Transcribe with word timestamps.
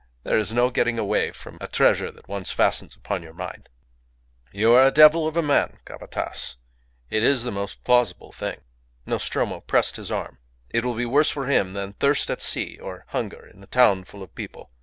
There 0.23 0.39
is 0.39 0.51
no 0.51 0.71
getting 0.71 0.97
away 0.97 1.29
from 1.29 1.59
a 1.61 1.67
treasure 1.67 2.09
that 2.11 2.27
once 2.27 2.49
fastens 2.51 2.95
upon 2.95 3.21
your 3.21 3.35
mind." 3.35 3.69
"You 4.51 4.73
are 4.73 4.87
a 4.87 4.91
devil 4.91 5.27
of 5.27 5.37
a 5.37 5.43
man, 5.43 5.77
Capataz. 5.85 6.55
It 7.11 7.23
is 7.23 7.43
the 7.43 7.51
most 7.51 7.83
plausible 7.83 8.31
thing." 8.31 8.61
Nostromo 9.05 9.59
pressed 9.61 9.97
his 9.97 10.11
arm. 10.11 10.39
"It 10.71 10.83
will 10.83 10.95
be 10.95 11.05
worse 11.05 11.29
for 11.29 11.45
him 11.45 11.73
than 11.73 11.93
thirst 11.93 12.31
at 12.31 12.41
sea 12.41 12.79
or 12.79 13.05
hunger 13.09 13.45
in 13.47 13.61
a 13.61 13.67
town 13.67 14.03
full 14.03 14.23
of 14.23 14.33
people. 14.33 14.71